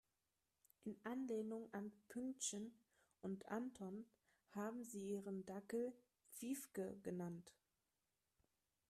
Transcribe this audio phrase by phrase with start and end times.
[0.83, 2.73] In Anlehnung an Pünktchen
[3.21, 4.07] und Anton
[4.49, 5.93] haben sie ihren Dackel
[6.33, 7.53] Piefke genannt.